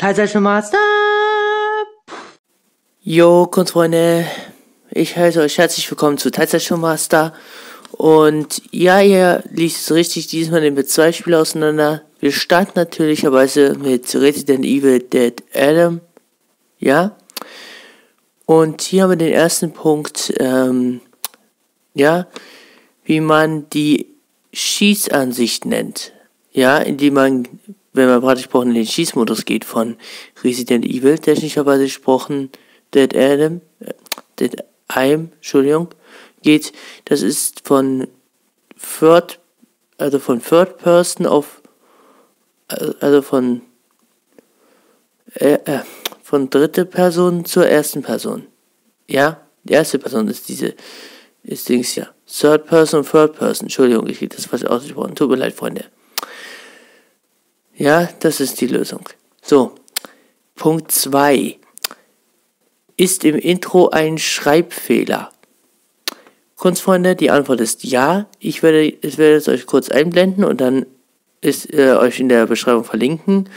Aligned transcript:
Teilzeit 0.00 0.34
Master. 0.36 0.78
Jo, 3.02 3.46
Kunstfreunde, 3.46 4.24
ich 4.90 5.14
heiße 5.14 5.42
euch 5.42 5.58
herzlich 5.58 5.90
willkommen 5.90 6.16
zu 6.16 6.30
Teilzeit 6.30 6.70
Master. 6.70 7.34
Und 7.92 8.62
ja, 8.70 9.02
ihr 9.02 9.44
liest 9.50 9.82
es 9.82 9.94
richtig, 9.94 10.28
diesmal 10.28 10.62
nehmen 10.62 10.78
wir 10.78 10.86
zwei 10.86 11.12
Spiele 11.12 11.38
auseinander. 11.38 12.00
Wir 12.18 12.32
starten 12.32 12.72
natürlicherweise 12.76 13.74
mit 13.74 14.14
Resident 14.14 14.64
Evil 14.64 15.00
Dead 15.00 15.34
Adam. 15.54 16.00
Ja. 16.78 17.14
Und 18.46 18.80
hier 18.80 19.02
haben 19.02 19.10
wir 19.10 19.16
den 19.16 19.34
ersten 19.34 19.74
Punkt, 19.74 20.32
ähm, 20.38 21.02
ja, 21.92 22.26
wie 23.04 23.20
man 23.20 23.68
die 23.68 24.06
Schießansicht 24.54 25.66
nennt. 25.66 26.12
Ja, 26.52 26.78
indem 26.78 27.12
man 27.12 27.48
wenn 27.92 28.08
man 28.08 28.20
praktisch 28.20 28.44
gesprochen 28.44 28.68
in 28.70 28.74
den 28.76 28.86
Schießmodus 28.86 29.44
geht 29.44 29.64
von 29.64 29.96
Resident 30.44 30.84
Evil, 30.84 31.18
technischerweise 31.18 31.84
gesprochen 31.84 32.50
Dead 32.94 33.14
Adam, 33.16 33.60
äh, 33.80 33.92
Dead 34.38 34.56
Aim, 34.88 35.32
Entschuldigung, 35.36 35.88
geht, 36.42 36.72
das 37.04 37.22
ist 37.22 37.66
von 37.66 38.08
Third, 38.98 39.38
also 39.98 40.18
von 40.18 40.42
Third 40.42 40.78
Person 40.78 41.26
auf, 41.26 41.62
äh, 42.68 42.92
also 43.00 43.22
von, 43.22 43.62
äh, 45.34 45.54
äh, 45.64 45.80
von 46.22 46.50
dritte 46.50 46.84
Person 46.84 47.44
zur 47.44 47.66
ersten 47.66 48.02
Person. 48.02 48.46
Ja, 49.08 49.40
die 49.64 49.74
erste 49.74 49.98
Person 49.98 50.28
ist 50.28 50.48
diese, 50.48 50.74
ist 51.42 51.68
Dings 51.68 51.94
ja. 51.96 52.08
Third 52.26 52.66
Person 52.66 53.00
und 53.00 53.10
Third 53.10 53.36
Person, 53.36 53.66
Entschuldigung, 53.66 54.06
ich 54.08 54.18
habe 54.18 54.28
das 54.28 54.46
falsch 54.46 54.64
ausgesprochen, 54.64 55.14
tut 55.14 55.30
mir 55.30 55.36
leid, 55.36 55.54
Freunde. 55.54 55.86
Ja, 57.80 58.10
das 58.20 58.40
ist 58.40 58.60
die 58.60 58.66
Lösung. 58.66 59.08
So, 59.40 59.74
Punkt 60.54 60.92
2. 60.92 61.58
Ist 62.98 63.24
im 63.24 63.36
Intro 63.36 63.88
ein 63.88 64.18
Schreibfehler? 64.18 65.32
Kunstfreunde, 66.56 67.16
die 67.16 67.30
Antwort 67.30 67.62
ist 67.62 67.82
ja. 67.82 68.26
Ich 68.38 68.62
werde, 68.62 68.82
ich 68.82 69.16
werde 69.16 69.36
es 69.36 69.48
euch 69.48 69.64
kurz 69.64 69.88
einblenden 69.88 70.44
und 70.44 70.60
dann 70.60 70.84
ist 71.40 71.72
äh, 71.72 71.92
euch 71.92 72.20
in 72.20 72.28
der 72.28 72.44
Beschreibung 72.46 72.84
verlinken. 72.84 73.48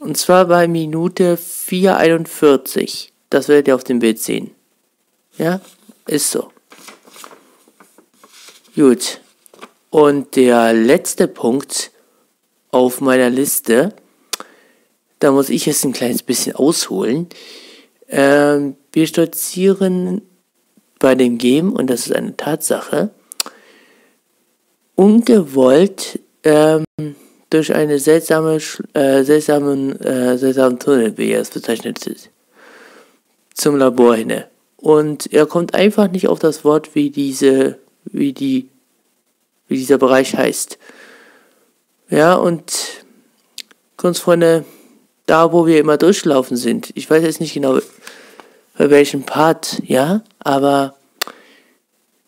Und 0.00 0.16
zwar 0.16 0.46
bei 0.46 0.66
Minute 0.66 1.36
4,41. 1.38 3.10
Das 3.30 3.46
werdet 3.46 3.68
ihr 3.68 3.76
auf 3.76 3.84
dem 3.84 4.00
Bild 4.00 4.18
sehen. 4.18 4.50
Ja, 5.38 5.60
ist 6.08 6.32
so. 6.32 6.50
Gut. 8.74 9.20
Und 9.90 10.34
der 10.34 10.72
letzte 10.72 11.28
Punkt 11.28 11.92
auf 12.76 13.00
meiner 13.00 13.30
Liste. 13.30 13.94
Da 15.18 15.32
muss 15.32 15.48
ich 15.48 15.64
jetzt 15.66 15.84
ein 15.84 15.94
kleines 15.94 16.22
bisschen 16.22 16.54
ausholen. 16.56 17.28
Ähm, 18.08 18.76
wir 18.92 19.06
stolzieren 19.06 20.22
bei 20.98 21.14
dem 21.14 21.38
Game, 21.38 21.72
und 21.72 21.88
das 21.88 22.06
ist 22.06 22.14
eine 22.14 22.36
Tatsache, 22.36 23.10
ungewollt 24.94 26.20
ähm, 26.44 26.84
durch 27.50 27.74
eine 27.74 27.98
seltsame, 27.98 28.58
äh, 28.92 29.22
seltsamen, 29.22 29.98
äh, 30.00 30.36
seltsamen 30.36 30.78
Tunnel, 30.78 31.16
wie 31.16 31.30
er 31.30 31.40
es 31.40 31.50
bezeichnet 31.50 32.06
ist, 32.06 32.30
zum 33.54 33.76
Labor 33.76 34.16
hin. 34.16 34.44
Und 34.76 35.32
er 35.32 35.46
kommt 35.46 35.74
einfach 35.74 36.10
nicht 36.10 36.28
auf 36.28 36.38
das 36.38 36.64
Wort, 36.64 36.94
wie 36.94 37.10
diese, 37.10 37.78
wie 38.04 38.32
die, 38.32 38.68
wie 39.68 39.76
dieser 39.76 39.98
Bereich 39.98 40.36
heißt. 40.36 40.78
Ja, 42.08 42.34
und 42.34 43.04
Kunstfreunde, 43.96 44.64
da 45.26 45.52
wo 45.52 45.66
wir 45.66 45.80
immer 45.80 45.96
durchgelaufen 45.96 46.56
sind, 46.56 46.92
ich 46.94 47.10
weiß 47.10 47.22
jetzt 47.22 47.40
nicht 47.40 47.54
genau 47.54 47.80
bei 48.78 48.90
welchem 48.90 49.22
Part, 49.22 49.82
ja, 49.84 50.22
aber 50.38 50.94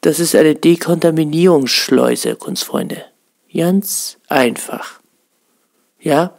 das 0.00 0.20
ist 0.20 0.34
eine 0.36 0.54
Dekontaminierungsschleuse, 0.54 2.36
Kunstfreunde. 2.36 3.04
Ganz 3.52 4.18
einfach. 4.28 5.00
Ja, 5.98 6.34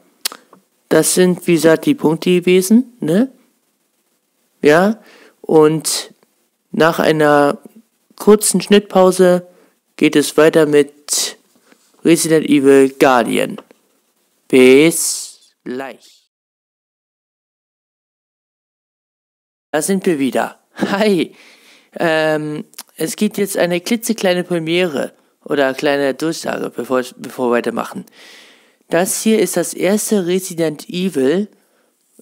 das 0.90 1.16
sind, 1.16 1.46
wie 1.48 1.56
gesagt, 1.56 1.86
die 1.86 1.96
Punkte 1.96 2.30
gewesen, 2.30 2.94
ne? 3.02 3.30
Ja, 4.62 5.02
und 5.42 6.14
nach 6.72 7.00
einer 7.00 7.58
kurzen 8.16 8.62
Schnittpause 8.62 9.46
geht 9.98 10.16
es 10.16 10.38
weiter 10.38 10.66
mit 10.66 11.27
Resident 12.08 12.46
Evil 12.46 12.90
Guardian. 12.98 13.58
Bis 14.48 15.52
gleich. 15.66 16.32
Da 19.74 19.82
sind 19.82 20.06
wir 20.06 20.18
wieder. 20.18 20.58
Hi. 20.76 21.36
Ähm, 22.00 22.64
es 22.96 23.18
gibt 23.18 23.38
jetzt 23.38 23.58
eine 23.58 23.82
klitzekleine 23.82 24.46
Premiere 24.46 25.12
oder 25.44 25.74
kleine 25.74 26.14
Durchsage, 26.14 26.70
bevor, 26.70 27.04
bevor 27.18 27.50
wir 27.50 27.58
weitermachen. 27.58 28.06
Das 28.88 29.22
hier 29.22 29.40
ist 29.40 29.58
das 29.58 29.74
erste 29.74 30.26
Resident 30.28 30.88
Evil, 30.88 31.50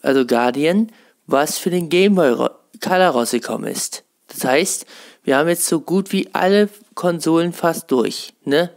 also 0.02 0.26
Guardian, 0.26 0.92
was 1.28 1.60
für 1.60 1.70
den 1.70 1.90
Game 1.90 2.16
Boy 2.16 2.36
Color 2.82 3.10
rausgekommen 3.10 3.72
ist. 3.72 4.04
Das 4.30 4.46
heißt, 4.46 4.88
wir 5.24 5.38
haben 5.38 5.50
jetzt 5.50 5.68
so 5.68 5.80
gut 5.80 6.12
wie 6.12 6.28
alle 6.34 6.70
Konsolen 6.96 7.54
fast 7.54 7.92
durch, 7.92 8.34
ne? 8.46 8.72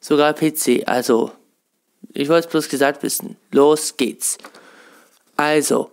Sogar 0.00 0.32
PC. 0.34 0.84
Also, 0.86 1.32
ich 2.12 2.28
wollte 2.28 2.46
es 2.46 2.50
bloß 2.50 2.68
gesagt 2.68 3.02
wissen. 3.02 3.36
Los 3.52 3.96
geht's. 3.96 4.38
Also, 5.36 5.90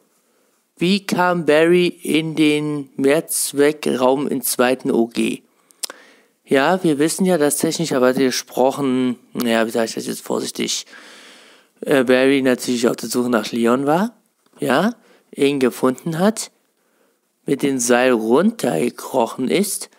wie 0.77 1.05
kam 1.05 1.45
Barry 1.45 1.87
in 1.87 2.35
den 2.35 2.89
Mehrzweckraum 2.95 4.27
im 4.27 4.41
zweiten 4.41 4.91
OG? 4.91 5.41
Ja, 6.45 6.81
wir 6.83 6.97
wissen 6.97 7.25
ja, 7.25 7.37
dass 7.37 7.57
technischerweise 7.57 8.21
gesprochen, 8.21 9.17
naja, 9.33 9.65
wie 9.67 9.71
sage 9.71 9.87
ich 9.87 9.95
das 9.95 10.07
jetzt 10.07 10.21
vorsichtig, 10.21 10.85
äh, 11.81 12.03
Barry 12.03 12.41
natürlich 12.41 12.87
auf 12.87 12.95
der 12.95 13.09
Suche 13.09 13.29
nach 13.29 13.51
Leon 13.51 13.85
war, 13.85 14.15
ja, 14.59 14.93
ihn 15.35 15.59
gefunden 15.59 16.19
hat, 16.19 16.51
mit 17.45 17.63
dem 17.63 17.79
Seil 17.79 18.11
runtergekrochen 18.11 19.49
ist 19.49 19.89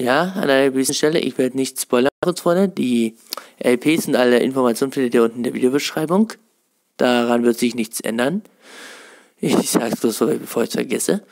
ja, 0.00 0.32
an 0.34 0.48
einer 0.50 0.70
gewissen 0.70 0.94
Stelle, 0.94 1.20
ich 1.20 1.36
werde 1.38 1.56
nicht 1.56 1.80
spoilern, 1.80 2.10
Freunde, 2.36 2.68
die 2.68 3.16
LPs 3.58 4.08
und 4.08 4.16
alle 4.16 4.38
Informationen 4.40 4.92
findet 4.92 5.14
ihr 5.14 5.22
unten 5.22 5.38
in 5.38 5.42
der 5.42 5.54
Videobeschreibung. 5.54 6.32
Daran 6.96 7.44
wird 7.44 7.58
sich 7.58 7.74
nichts 7.74 8.00
ändern. 8.00 8.42
Ich 9.40 9.70
sage 9.70 9.94
es 10.02 10.18
so, 10.18 10.26
bevor 10.26 10.62
ich 10.62 10.68
es 10.68 10.74
vergesse. 10.74 11.22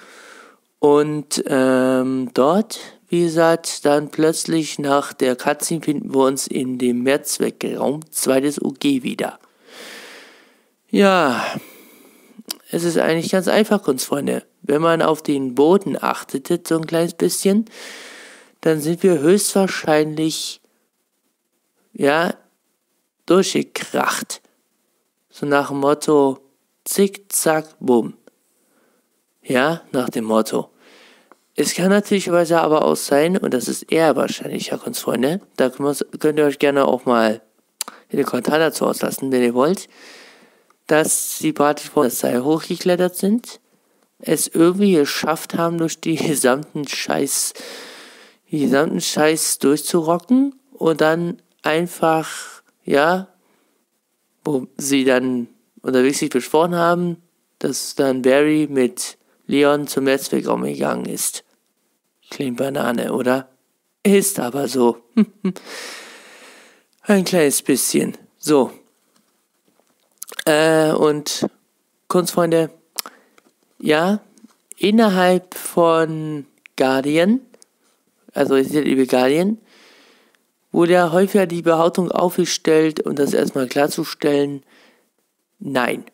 Und 0.79 1.43
ähm, 1.47 2.31
dort, 2.35 2.79
wie 3.09 3.23
gesagt, 3.23 3.85
dann 3.85 4.11
plötzlich 4.11 4.79
nach 4.79 5.13
der 5.13 5.37
Cutscene 5.37 5.83
finden 5.83 6.15
wir 6.15 6.25
uns 6.25 6.47
in 6.47 6.79
dem 6.79 7.03
Mehrzweckraum, 7.03 8.01
zweites 8.11 8.61
UG 8.61 9.03
wieder. 9.03 9.39
Ja, 10.91 11.45
es 12.71 12.85
ist 12.85 12.99
eigentlich 12.99 13.33
ganz 13.33 13.49
einfach, 13.49 13.83
Kunstfreunde. 13.83 14.45
Wenn 14.63 14.81
man 14.81 15.03
auf 15.03 15.23
den 15.23 15.55
Boden 15.55 15.97
achtete, 16.01 16.61
so 16.67 16.77
ein 16.77 16.87
kleines 16.87 17.15
bisschen, 17.15 17.67
dann 18.61 18.81
sind 18.81 19.03
wir 19.03 19.21
höchstwahrscheinlich, 19.21 20.61
ja, 21.93 22.35
durchgekracht. 23.27 24.41
So 25.31 25.47
nach 25.47 25.69
dem 25.69 25.81
Motto, 25.81 26.39
zick, 26.85 27.31
zack, 27.33 27.77
bumm. 27.81 28.15
Ja, 29.43 29.83
nach 29.93 30.09
dem 30.09 30.25
Motto. 30.25 30.71
Es 31.55 31.75
kann 31.75 31.91
natürlich 31.91 32.31
aber 32.31 32.85
auch 32.85 32.97
sein, 32.97 33.37
und 33.37 33.53
das 33.53 33.67
ist 33.67 33.91
eher 33.91 34.15
wahrscheinlich, 34.15 34.71
Herr 34.71 34.79
Kunstfreunde, 34.79 35.41
da 35.57 35.71
könnt 35.71 36.39
ihr 36.39 36.45
euch 36.45 36.59
gerne 36.59 36.87
auch 36.87 37.05
mal 37.05 37.43
in 38.11 38.17
den 38.17 38.27
Kommentaren 38.27 38.61
dazu 38.61 38.87
auslassen, 38.87 39.33
wenn 39.33 39.43
ihr 39.43 39.55
wollt, 39.55 39.89
dass 40.87 41.39
sie 41.39 41.53
praktisch 41.53 41.91
vor 41.91 42.05
das 42.05 42.21
Seil 42.21 42.45
hochgeklettert 42.45 43.17
sind, 43.17 43.61
es 44.21 44.47
irgendwie 44.47 44.93
geschafft 44.93 45.55
haben, 45.55 45.79
durch 45.79 46.01
die 46.01 46.17
gesamten 46.17 46.87
Scheiß 46.87 47.55
den 48.51 48.61
gesamten 48.61 49.01
Scheiß 49.01 49.59
durchzurocken 49.59 50.55
und 50.73 51.01
dann 51.01 51.43
einfach, 51.63 52.63
ja, 52.85 53.29
wo 54.45 54.67
sie 54.77 55.05
dann 55.05 55.49
unterwegs 55.83 56.19
sich 56.19 56.31
besprochen 56.31 56.75
haben, 56.75 57.17
dass 57.59 57.95
dann 57.95 58.23
Barry 58.23 58.67
mit 58.71 59.19
Leon 59.47 59.87
zum 59.87 60.05
Netzwerkraum 60.05 60.63
gegangen 60.63 61.07
ist. 61.07 61.45
Klingt 62.31 62.59
Banane, 62.59 63.13
oder? 63.13 63.49
Ist 64.03 64.39
aber 64.39 64.69
so. 64.69 64.99
Ein 67.03 67.25
kleines 67.25 67.63
bisschen. 67.63 68.17
So. 68.39 68.71
Äh, 70.45 70.93
und 70.93 71.47
Kunstfreunde, 72.07 72.71
ja, 73.79 74.21
innerhalb 74.77 75.55
von 75.55 76.47
Guardian 76.77 77.41
also 78.39 78.55
Resident 78.55 78.87
Evil 78.87 79.07
Guardian, 79.07 79.59
wurde 80.73 80.93
ja 80.93 81.13
häufiger 81.13 81.47
die 81.47 81.63
Behauptung 81.63 82.11
aufgestellt, 82.11 83.01
und 83.01 83.19
das 83.19 83.35
erstmal 83.35 83.67
klarzustellen, 83.67 84.63
nein. 85.59 86.05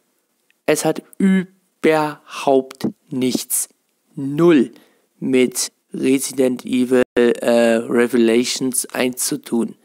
Es 0.67 0.85
hat 0.85 1.03
überhaupt 1.19 2.89
nichts, 3.11 3.69
null 4.15 4.73
mit 5.19 5.73
Resident 5.93 6.65
Evil 6.65 7.03
äh, 7.15 7.77
Revelations 7.77 8.87
1 8.87 9.25
zu 9.25 9.39
tun. 9.41 9.77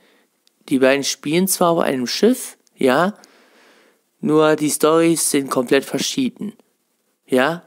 Die 0.70 0.80
beiden 0.80 1.04
spielen 1.04 1.48
zwar 1.48 1.72
auf 1.72 1.80
einem 1.80 2.08
Schiff, 2.08 2.58
ja, 2.76 3.14
nur 4.22 4.56
die 4.56 4.70
Stories 4.70 5.32
sind 5.32 5.50
komplett 5.50 5.86
verschieden. 5.86 6.54
Ja? 7.26 7.64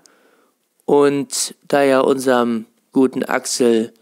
Und 0.84 1.54
da 1.68 1.82
ja 1.82 2.00
unserem 2.00 2.66
guten 2.92 3.24
Axel, 3.24 3.92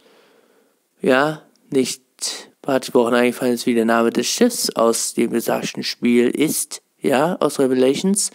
ja, 1.00 1.42
nicht 1.70 2.02
paar 2.62 2.80
Wochen 2.92 3.14
eingefallen 3.14 3.54
ist, 3.54 3.66
wie 3.66 3.74
der 3.74 3.84
Name 3.84 4.10
des 4.10 4.26
Schiffs 4.26 4.70
aus 4.70 5.14
dem 5.14 5.30
besagten 5.30 5.82
Spiel 5.82 6.28
ist, 6.28 6.82
ja, 7.00 7.36
aus 7.36 7.58
Revelations. 7.58 8.30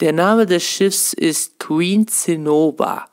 Der 0.00 0.12
Name 0.12 0.46
des 0.46 0.62
Schiffs 0.62 1.12
ist 1.12 1.58
Queen 1.58 2.06
Zenobia. 2.08 3.06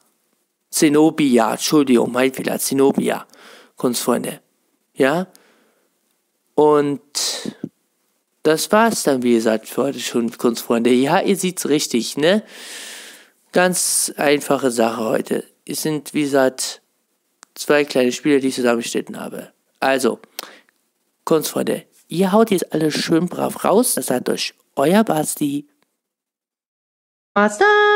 Zenobia, 0.69 1.51
Entschuldigung, 1.51 2.11
mein 2.11 2.33
Fehler, 2.33 2.59
Zenobia, 2.59 3.27
Kunstfreunde. 3.75 4.41
Ja? 4.93 5.27
Und 6.55 7.01
das 8.43 8.71
war's 8.71 9.03
dann, 9.03 9.23
wie 9.23 9.35
gesagt, 9.35 9.67
für 9.67 9.83
heute 9.83 9.99
schon, 9.99 10.35
Kunstfreunde. 10.37 10.91
Ja, 10.91 11.21
ihr 11.21 11.37
seht's 11.37 11.69
richtig, 11.69 12.17
ne? 12.17 12.43
Ganz 13.51 14.11
einfache 14.17 14.71
Sache 14.71 15.05
heute. 15.05 15.43
Es 15.65 15.83
sind, 15.83 16.13
wie 16.13 16.23
gesagt, 16.23 16.81
zwei 17.55 17.85
kleine 17.85 18.11
Spiele, 18.11 18.39
die 18.39 18.49
ich 18.49 18.55
zusammengestellt 18.55 19.15
habe. 19.15 19.53
Also, 19.79 20.19
Kunstfreunde, 21.25 21.85
ihr 22.07 22.31
haut 22.31 22.51
jetzt 22.51 22.73
alle 22.73 22.91
schön 22.91 23.27
brav 23.27 23.63
raus. 23.63 23.95
Das 23.95 24.07
sagt 24.07 24.29
euch 24.29 24.53
euer 24.75 25.03
Basti. 25.03 25.67
Master! 27.35 27.92